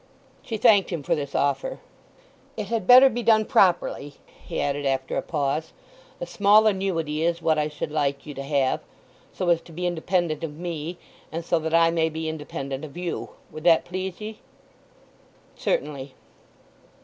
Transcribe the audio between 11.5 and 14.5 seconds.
that I may be independent of you. Would that please ye?"